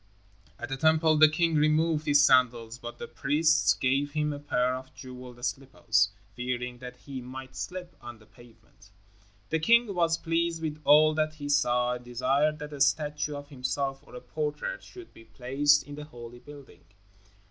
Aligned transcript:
At 0.57 0.69
the 0.69 0.77
Temple 0.77 1.17
the 1.19 1.29
king 1.29 1.53
removed 1.53 2.07
his 2.07 2.25
sandals, 2.25 2.79
but 2.79 2.97
the 2.97 3.07
priests 3.07 3.75
gave 3.75 4.13
him 4.13 4.33
a 4.33 4.39
pair 4.39 4.73
of 4.73 4.91
jeweled 4.95 5.45
slippers, 5.45 6.09
fearing 6.35 6.79
that 6.79 6.97
he 6.97 7.21
might 7.21 7.55
slip 7.55 7.95
on 8.01 8.17
the 8.17 8.25
pavement. 8.25 8.89
The 9.51 9.59
king 9.59 9.93
was 9.93 10.17
pleased 10.17 10.59
with 10.59 10.81
all 10.85 11.13
that 11.13 11.35
he 11.35 11.49
saw 11.49 11.93
and 11.93 12.03
desired 12.03 12.57
that 12.57 12.73
a 12.73 12.81
statue 12.81 13.35
of 13.35 13.49
himself, 13.49 13.99
or 14.01 14.15
a 14.15 14.21
portrait, 14.21 14.81
should 14.81 15.13
be 15.13 15.25
placed 15.25 15.83
in 15.83 15.93
the 15.93 16.05
holy 16.05 16.39
building. 16.39 16.83